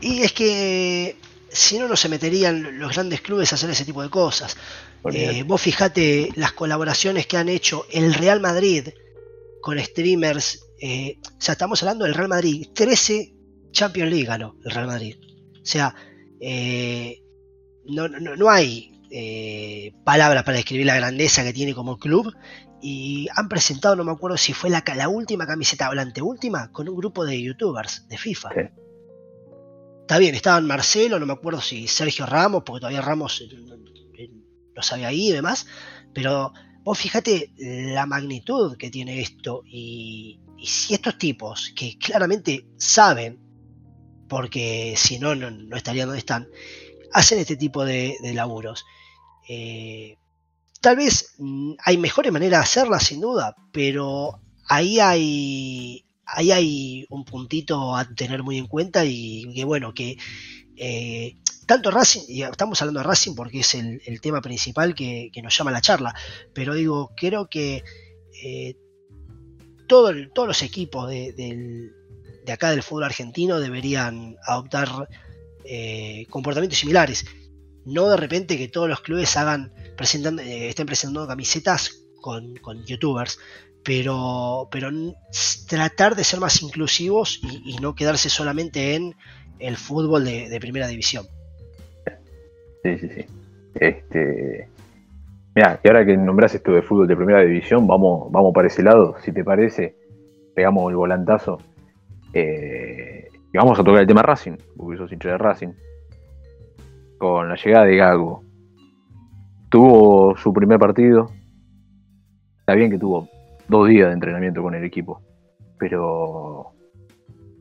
[0.00, 1.16] Y es que
[1.48, 4.56] si no, no se meterían los grandes clubes a hacer ese tipo de cosas.
[5.12, 8.88] Eh, vos fijate las colaboraciones que han hecho el Real Madrid
[9.60, 10.66] con streamers.
[10.80, 12.68] Eh, o sea, estamos hablando del Real Madrid.
[12.72, 13.34] 13
[13.72, 15.16] Champions League ganó el Real Madrid.
[15.60, 15.94] O sea,
[16.40, 17.22] eh,
[17.86, 18.92] no, no, hay
[20.04, 22.34] palabras para describir la grandeza que tiene como club.
[22.82, 26.72] Y han presentado, no me acuerdo si fue la, la última camiseta o la anteúltima,
[26.72, 28.48] con un grupo de youtubers de FIFA.
[30.00, 33.44] Está bien, estaban Marcelo, no me acuerdo si Sergio Ramos, porque todavía Ramos
[34.74, 35.66] no sabía ahí y demás,
[36.12, 43.40] pero vos fíjate la magnitud que tiene esto y, si estos tipos que claramente saben,
[44.28, 46.48] porque si no, no, estarían donde están,
[47.12, 48.84] hacen este tipo de, laburos.
[49.48, 50.16] Eh,
[50.80, 57.06] tal vez mm, hay mejores maneras de hacerlas, sin duda, pero ahí hay, ahí hay
[57.10, 60.16] un puntito a tener muy en cuenta y que bueno, que
[60.76, 65.56] eh, tanto Racing, y estamos hablando de Racing porque es el, tema principal que, nos
[65.56, 66.14] llama la charla,
[66.52, 67.84] pero digo, creo que
[68.42, 68.76] eh,
[69.86, 71.92] todos los equipos de,
[72.52, 75.08] acá del fútbol argentino deberían adoptar
[75.64, 77.24] eh, comportamientos similares.
[77.84, 83.38] No de repente que todos los clubes hagan presentando, estén presentando camisetas con, con youtubers,
[83.84, 84.90] pero, pero
[85.68, 89.14] tratar de ser más inclusivos y, no quedarse solamente en
[89.58, 91.26] el fútbol de, primera división.
[92.82, 93.24] Sí, sí, sí.
[93.74, 94.68] Este,
[95.54, 98.82] mira, y ahora que nombras esto de fútbol de primera división, vamos, vamos para ese
[98.82, 99.96] lado, si te parece,
[100.54, 101.58] pegamos el volantazo.
[102.32, 103.19] Eh,
[103.52, 105.72] y vamos a tocar el tema Racing, porque sos hincha de Racing.
[107.18, 108.44] Con la llegada de Gago.
[109.68, 111.30] Tuvo su primer partido.
[112.60, 113.28] Está bien que tuvo
[113.68, 115.20] dos días de entrenamiento con el equipo.
[115.78, 116.72] Pero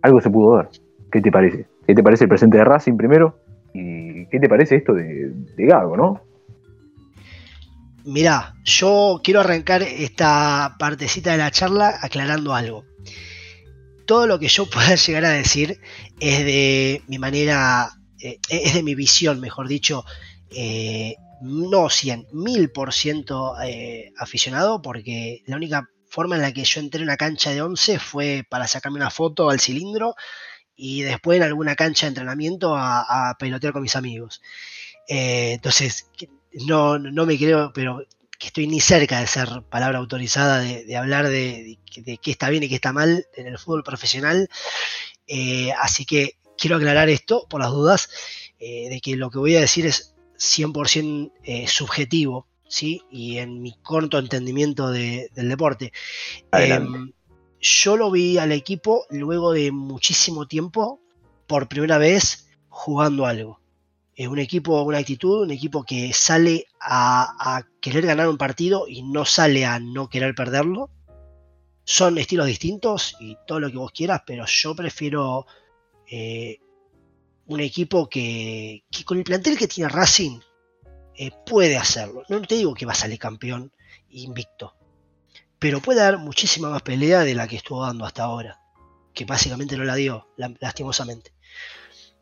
[0.01, 0.69] algo se pudo ver.
[1.11, 1.67] ¿Qué te parece?
[1.87, 3.39] ¿Qué te parece el presente de Racing primero?
[3.73, 6.21] ¿Y qué te parece esto de, Gago, no?
[8.05, 12.85] Mirá, yo quiero arrancar esta partecita de la charla aclarando algo.
[14.09, 15.79] Todo lo que yo pueda llegar a decir
[16.19, 20.03] es de mi manera, eh, es de mi visión, mejor dicho,
[20.49, 27.01] eh, no 100, 1000% eh, aficionado, porque la única forma en la que yo entré
[27.01, 30.15] en una cancha de 11 fue para sacarme una foto al cilindro
[30.75, 34.41] y después en alguna cancha de entrenamiento a, a pelotear con mis amigos.
[35.07, 36.09] Eh, entonces,
[36.65, 38.01] no, no me creo, pero
[38.39, 42.69] que estoy ni cerca de ser palabra autorizada de, hablar de, qué está bien y
[42.69, 44.49] qué está mal en el fútbol profesional.
[45.27, 48.09] Eh, así que quiero aclarar esto por las dudas,
[48.59, 53.01] eh, de que lo que voy a decir es 100% subjetivo, ¿sí?
[53.11, 55.91] Y en mi corto entendimiento del deporte.
[56.53, 57.11] Em,
[57.59, 61.01] yo lo vi al equipo luego de muchísimo tiempo,
[61.45, 63.59] por primera vez, jugando algo.
[64.27, 69.23] Un equipo, una actitud, un equipo que sale a, querer ganar un partido y no
[69.23, 70.89] sale a no querer perderlo.
[71.85, 75.45] Son estilos distintos y todo lo que vos quieras, pero yo prefiero
[76.05, 76.57] eh,
[77.47, 80.39] un equipo que, con el plantel que tiene Racing
[81.15, 82.23] eh, puede hacerlo.
[82.27, 83.71] No te digo que va a salir campeón
[84.09, 84.75] invicto,
[85.57, 88.59] pero puede dar muchísima más pelea de la que estuvo dando hasta ahora,
[89.13, 90.27] que básicamente no la dio,
[90.59, 91.33] lastimosamente.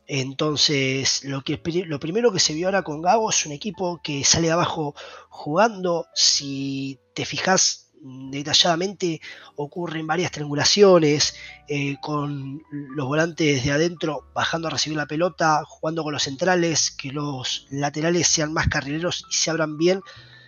[0.08, 4.24] Entonces, lo, que, lo primero que se vio ahora con Gago es un equipo que
[4.24, 4.96] sale de abajo
[5.30, 6.08] jugando.
[6.15, 9.20] Si te fijas detalladamente,
[9.56, 11.36] ocurren varias triangulaciones
[11.67, 16.91] eh, con los volantes de adentro bajando a recibir la pelota, jugando con los centrales,
[16.91, 20.02] que los laterales sean más carrileros y se abran bien.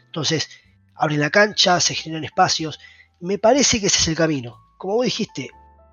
[0.05, 0.49] Entonces,
[0.95, 2.79] abren la cancha, se generan espacios.
[3.19, 4.57] Me parece que ese es el camino.
[4.77, 5.49] Como vos dijiste,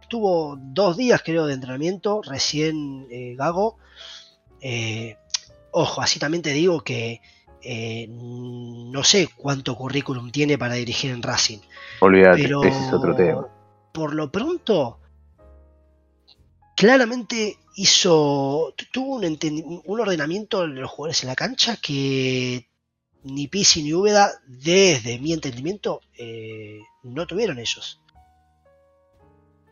[0.09, 3.77] tuvo dos días creo de entrenamiento, recién eh, Gago.
[4.61, 5.17] Eh,
[5.71, 7.21] ojo, así también te digo que
[7.63, 11.59] eh, no sé cuánto currículum tiene para dirigir en Racing.
[12.01, 13.49] Olvídate, pero ese es otro tema.
[13.93, 15.01] Por lo pronto,
[16.77, 22.69] claramente hizo, tuvo un, un ordenamiento de los jugadores en la cancha que
[23.25, 26.01] ni Pisi ni Úbeda, desde mi entendimiento,
[27.03, 28.01] no tuvieron ellos.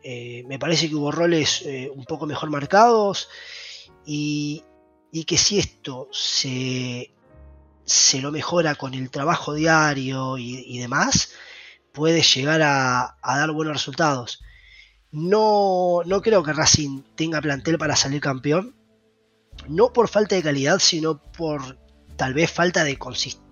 [0.06, 3.30] Eh, me parece que hubo roles eh, un poco mejor marcados
[4.04, 4.62] y,
[5.26, 7.14] que si esto se,
[7.84, 11.30] se, lo mejora con el trabajo diario y, demás,
[11.92, 14.42] puede llegar a, dar buenos resultados.
[15.10, 18.74] No, no creo que Racing tenga plantel para salir campeón,
[19.68, 21.78] no por falta de calidad, sino por
[22.16, 22.98] tal vez falta de,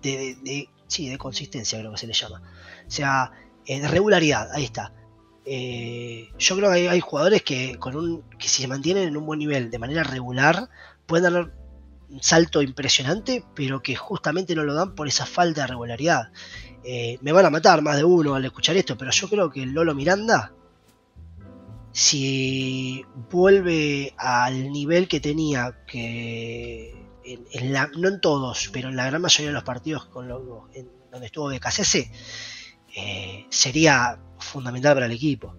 [0.03, 2.43] de, sí, de consistencia, creo que se le llama.
[2.85, 3.31] O sea,
[3.65, 4.93] eh, de regularidad, ahí está.
[5.45, 9.25] Eh, yo creo que hay, jugadores que, con un, que si se mantienen en un
[9.25, 10.69] buen nivel de manera regular
[11.05, 11.51] pueden dar
[12.09, 16.31] un salto impresionante, pero que justamente no lo dan por esa falta de regularidad.
[16.83, 19.65] Eh, me van a matar más de uno al escuchar esto, pero yo creo que
[19.65, 20.53] Lolo Miranda,
[21.91, 29.05] si vuelve al nivel que tenía, que en, la, no en todos, pero en la
[29.05, 31.59] gran mayoría de los partidos con donde estuvo de
[32.95, 35.55] eh, sería fundamental para el equipo.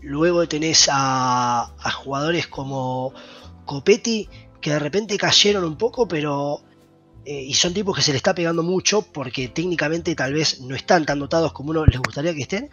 [0.00, 3.12] Luego tenés a, jugadores como
[3.64, 4.28] Copetti,
[4.60, 6.62] que de repente cayeron un poco, pero.
[7.24, 10.74] Eh, y son tipos que se le está pegando mucho, porque técnicamente tal vez no
[10.74, 12.70] están tan dotados como uno les gustaría que estén,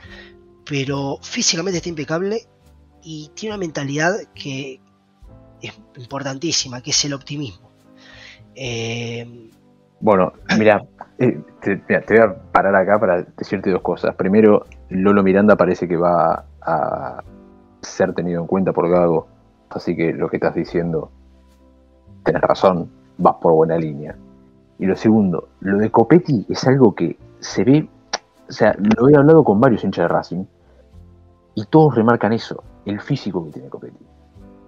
[0.66, 2.48] pero físicamente está impecable
[3.04, 4.80] y tiene una mentalidad que
[5.62, 7.72] es importantísima, que es el optimismo.
[8.56, 9.50] Eh,
[10.06, 10.86] bueno, mira,
[11.18, 14.14] eh, te, voy a parar acá para decirte dos cosas.
[14.14, 17.24] Primero, Lolo Miranda parece que va a
[17.82, 19.26] ser tenido en cuenta por Gago,
[19.72, 21.10] así que lo que estás diciendo,
[22.24, 22.88] tenés razón,
[23.18, 24.16] vas por buena línea.
[24.78, 27.90] Y lo segundo, lo de Copetti es algo que se ve,
[28.48, 30.46] o sea, lo he hablado con varios hinchas de Racing,
[31.56, 34.06] y todos remarcan eso, el físico que tiene Copetti.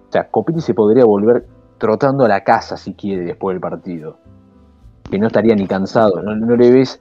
[0.08, 1.46] O sea, Copetti se podría volver
[1.78, 4.18] trotando a la casa si quiere después del partido
[5.10, 7.00] que no estaría ni cansado, no, le ves,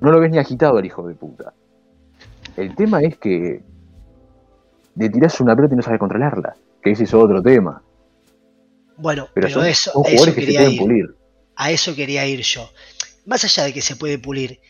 [0.00, 1.52] no lo ves ni agitado al hijo de puta.
[2.56, 3.62] El tema es que
[4.94, 7.82] le tirás una pelota y no sabes controlarla, que ese es otro tema.
[8.96, 10.80] Bueno, pero, eso, eso quería ir.
[10.80, 11.14] Pulir.
[11.54, 12.70] A eso quería ir yo.
[13.26, 14.60] Más allá de que se puede pulir,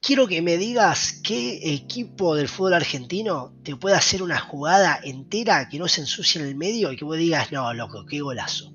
[0.00, 5.68] quiero que me digas qué equipo del fútbol argentino te puede hacer una jugada entera
[5.68, 8.72] que no se ensucie en el medio y que vos digas, no, loco, qué golazo.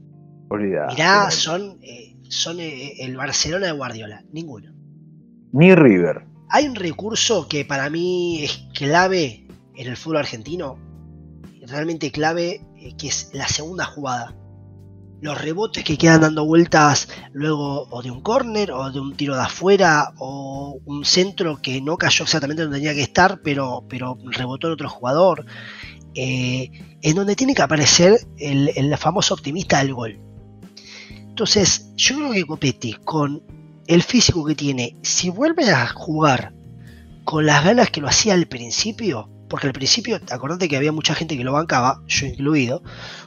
[0.90, 4.72] Mirá, son, eh, son eh, el Barcelona de Guardiola, ninguno.
[5.52, 6.26] Ni River.
[6.50, 10.78] Hay un recurso que para mí es clave en el fútbol argentino,
[11.68, 14.36] realmente clave, eh, que es la segunda jugada.
[15.22, 19.36] Los rebotes que quedan dando vueltas luego o de un córner o de un tiro
[19.36, 24.18] de afuera o un centro que no cayó exactamente donde tenía que estar, pero, pero
[24.26, 25.46] rebotó en otro jugador.
[26.14, 30.25] en donde tiene que aparecer el famoso optimista del gol
[31.36, 33.44] Entonces, yo creo que Copetti, con
[33.88, 36.54] el físico que tiene, si vuelve a jugar
[37.26, 41.14] con las ganas que lo hacía al principio, porque al principio, acordate que había mucha
[41.14, 42.84] gente que lo bancaba, yo incluido,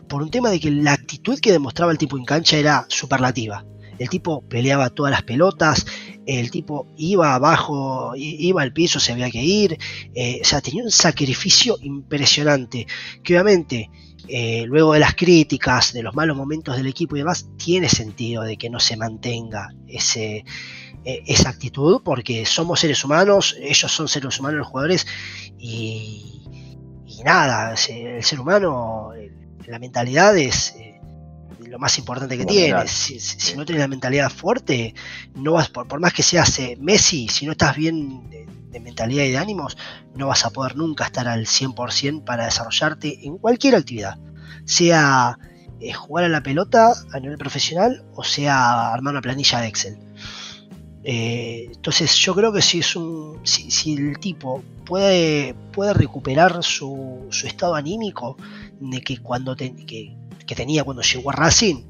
[0.09, 3.67] por un tema de que la actitud que demostraba el tipo en cancha era superlativa.
[3.99, 5.85] El tipo peleaba todas las pelotas,
[6.25, 9.77] el tipo iba abajo, iba al piso, se había que ir,
[10.15, 12.87] eh, o sea, tenía un sacrificio impresionante,
[13.23, 13.91] que obviamente
[14.29, 18.43] eh, luego de las críticas, de los malos momentos del equipo y demás, tiene sentido
[18.43, 20.45] de que no se mantenga ese,
[21.05, 25.07] e, esa actitud, porque somos seres humanos, ellos son seres humanos los jugadores,
[25.59, 26.43] y,
[27.25, 29.11] nada, el ser humano,
[29.67, 30.88] la mentalidad es eh,
[31.79, 32.89] lo más importante que tiene.
[32.89, 34.95] Si, no tienes la mentalidad fuerte,
[35.37, 38.29] no vas, por, por más que seas eh, Messi, si no estás bien
[38.71, 39.77] de mentalidad y de ánimos,
[40.15, 44.19] no vas a poder nunca estar al 100% para desarrollarte en cualquier actividad,
[44.65, 45.39] sea
[45.81, 49.99] eh, jugar a la pelota a nivel profesional o sea armar una planilla de Excel.
[51.05, 57.29] Eh, entonces yo creo que si es un si, el tipo puede, puede recuperar su,
[57.45, 58.37] estado anímico
[58.81, 60.17] de que cuando que,
[60.55, 61.85] tenía cuando llegó a Racing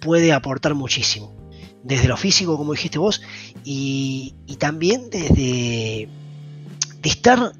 [0.00, 1.36] puede aportar muchísimo
[1.86, 3.22] desde lo físico, como dijiste vos,
[3.64, 6.08] y, también desde
[7.00, 7.52] de estar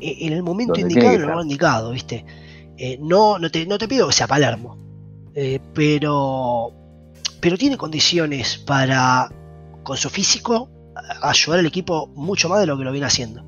[0.00, 2.24] en el momento indicado, en el lugar indicado, ¿viste?
[2.76, 4.76] Eh, no, no te, no, te, pido que sea Palermo,
[5.34, 6.72] eh, pero,
[7.40, 9.32] pero tiene condiciones para,
[9.82, 10.68] con su físico,
[11.22, 13.44] ayudar al equipo mucho más de lo que lo viene haciendo.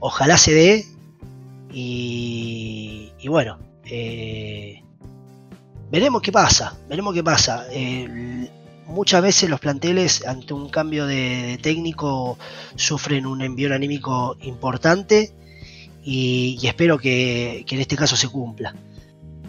[0.00, 0.86] Ojalá se dé
[1.72, 4.82] y, y bueno, eh,
[5.90, 7.66] veremos qué pasa, veremos qué pasa
[8.86, 12.38] muchas veces los planteles ante un cambio de, técnico
[12.76, 15.32] sufren un envío anímico importante
[16.02, 18.74] y, espero que, en este caso se cumpla.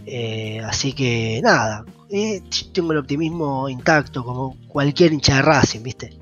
[0.06, 2.42] Eh, así que nada, eh,
[2.74, 6.18] tengo el optimismo intacto como cualquier hincha de Racing, ¿viste?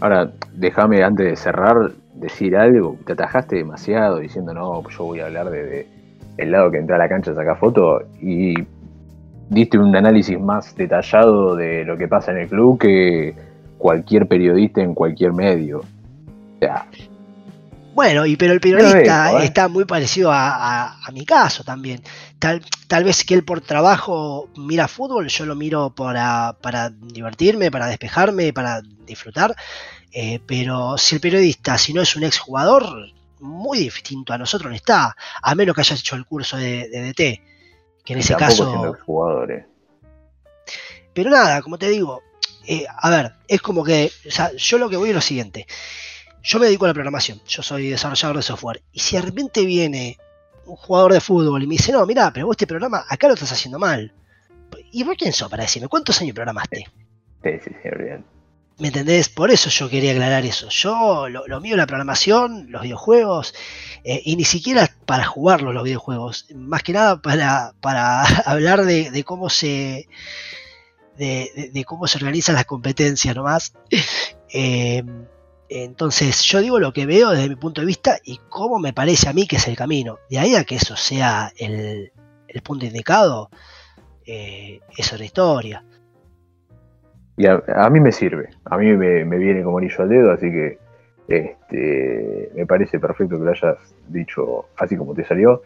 [0.00, 2.98] Ahora, déjame antes de cerrar decir algo.
[3.06, 5.86] Te atajaste demasiado diciendo, no, yo voy a hablar de,
[6.36, 8.54] el lado que entra a la cancha a sacar foto y
[9.48, 13.34] diste un análisis más detallado de lo que pasa en el club que
[13.78, 15.82] cualquier periodista en cualquier medio.
[17.94, 19.44] bueno, y pero el periodista ¿eh?
[19.44, 22.00] está muy parecido a, mi caso también.
[22.38, 27.70] Tal, tal vez que él por trabajo mira fútbol, yo lo miro para, para divertirme,
[27.70, 29.54] para despejarme, para disfrutar.
[30.12, 34.76] Eh, pero si el periodista, si no es un exjugador, muy distinto a nosotros no
[34.76, 37.40] está, a menos que hayas hecho el curso de, de DT
[38.04, 38.96] que en ese caso.
[39.04, 39.66] Jugadores.
[41.12, 42.22] Pero nada, como te digo,
[42.66, 44.10] eh, a ver, es como que.
[44.26, 45.66] O sea, yo lo que voy es lo siguiente.
[46.42, 48.82] Yo me dedico a la programación, yo soy desarrollador de software.
[48.92, 50.18] Y si de repente viene
[50.64, 53.34] un jugador de fútbol y me dice, no, mira, pero vos este programa acá lo
[53.34, 54.14] estás haciendo mal.
[54.90, 55.88] ¿Y vos quién sos para decirme?
[55.88, 56.86] ¿Cuántos años programaste?
[57.42, 58.24] Sí, sí, sí, bien.
[58.80, 59.28] ¿Me entendés?
[59.28, 60.70] Por eso yo quería aclarar eso.
[60.70, 63.54] Yo, lo, mío, la programación, los videojuegos,
[64.04, 69.22] eh, y ni siquiera para jugarlos los videojuegos, más que nada para, para hablar de,
[69.24, 70.08] cómo se
[71.18, 73.74] de, cómo se organizan las competencias nomás.
[74.52, 75.04] Eh,
[75.68, 79.28] entonces yo digo lo que veo desde mi punto de vista y cómo me parece
[79.28, 80.18] a mí que es el camino.
[80.28, 82.10] De ahí a que eso sea el,
[82.64, 83.48] punto indicado,
[84.26, 85.84] eh, es otra historia.
[87.40, 90.78] Y a, mí me sirve, a mí me, viene como anillo al dedo, así que
[91.26, 95.62] este, me parece perfecto que lo hayas dicho así como te salió.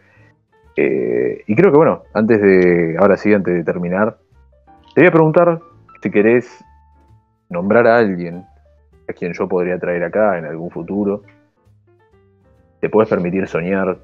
[0.77, 4.15] Eh, y creo que bueno, antes de, ahora sí, antes de terminar,
[4.93, 5.59] te voy a preguntar
[6.01, 6.63] si querés
[7.49, 8.45] nombrar a alguien
[9.09, 11.23] a quien yo podría traer acá en algún futuro.
[12.79, 13.97] ¿Te puedes permitir soñar?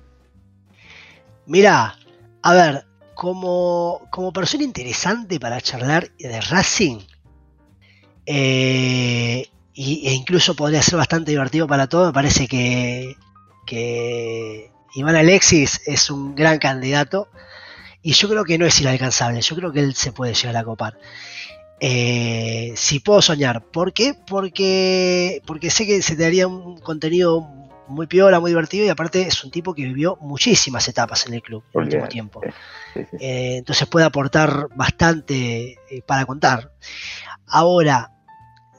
[1.45, 1.93] Mira,
[2.41, 6.99] a ver, como, como persona interesante para charlar de Racing,
[8.33, 12.07] eh, e incluso podría ser bastante divertido para todos.
[12.07, 13.17] Me parece que,
[13.65, 17.27] que Iván Alexis es un gran candidato.
[18.01, 19.41] Y yo creo que no es inalcanzable.
[19.41, 20.97] Yo creo que él se puede llegar a copar.
[21.81, 23.65] Eh, si puedo soñar.
[23.65, 24.13] ¿Por qué?
[24.13, 27.41] Porque, porque sé que se te daría un contenido
[27.89, 31.41] muy piola, muy divertido y aparte es un tipo que vivió muchísimas etapas en el
[31.41, 32.41] club en el último tiempo.
[32.95, 35.77] Eh, entonces puede aportar bastante
[36.07, 36.71] para contar.
[37.45, 38.11] Ahora,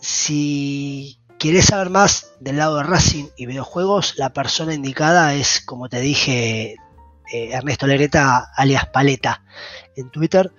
[0.03, 5.89] si quieres saber más del lado de Racing y videojuegos, la persona indicada es, como
[5.89, 6.75] te dije,
[7.33, 9.45] eh, Ernesto Lereta, alias Paleta,
[9.95, 10.53] en Twitter,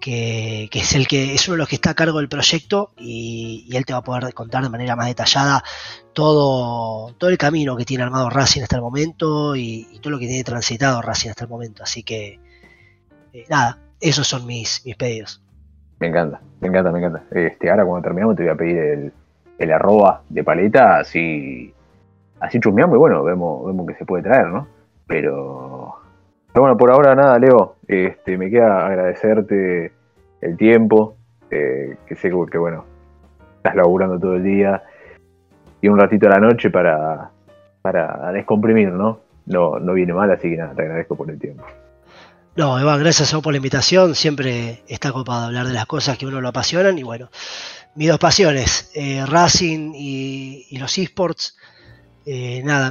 [0.00, 3.68] que, es el que es uno de los que está a cargo del proyecto y,
[3.76, 5.62] él te va a poder contar de manera más detallada
[6.14, 10.28] todo, todo el camino que tiene armado Racing hasta el momento y, todo lo que
[10.28, 11.82] tiene transitado Racing hasta el momento.
[11.82, 12.40] Así que,
[13.34, 15.42] eh, nada, esos son mis, mis pedidos.
[16.00, 17.22] Me encanta, me encanta, me encanta.
[17.30, 19.12] Este, ahora cuando terminamos te voy a pedir el,
[19.58, 21.72] el arroba de paleta, así,
[22.40, 24.68] así chusmeamos y bueno, vemos, vemos que se puede traer, ¿no?
[25.06, 25.96] Pero,
[26.52, 27.76] pero bueno, por ahora nada, Leo.
[27.86, 29.92] Este, me queda agradecerte
[30.40, 31.16] el tiempo,
[31.50, 32.84] eh, que sé que, bueno,
[33.56, 34.82] estás laburando todo el día
[35.80, 37.30] y un ratito a la noche para,
[37.82, 39.20] para descomprimir, ¿no?
[39.46, 41.64] No, no viene mal, así que nada, te agradezco por el tiempo.
[42.58, 44.16] No, Iván, gracias a vos por la invitación.
[44.16, 46.98] Siempre está copado hablar de las cosas que uno lo apasionan.
[46.98, 47.28] Y bueno,
[47.94, 51.56] mis dos pasiones, eh, Racing y, los esports.
[52.26, 52.90] Eh, nada,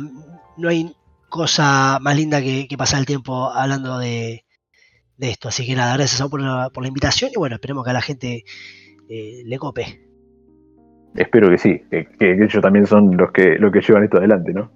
[0.56, 0.96] no hay
[1.28, 4.46] cosa más linda que, pasar el tiempo hablando de,
[5.20, 5.50] esto.
[5.50, 7.32] Así que nada, gracias a vos por la, por la invitación.
[7.36, 8.46] Y bueno, esperemos que a la gente
[9.10, 10.00] eh, le cope.
[11.14, 14.72] Espero que sí, que, ellos también son los que, los que llevan esto adelante, ¿no?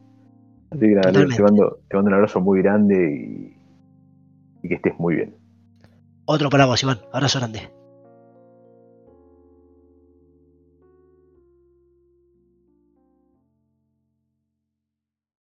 [0.69, 3.60] Así que nada, te mando, te mando un abrazo muy grande y
[4.63, 5.35] y que estés muy bien.
[6.25, 7.01] Otro para vos, Iván.
[7.11, 7.80] Abrazo grande.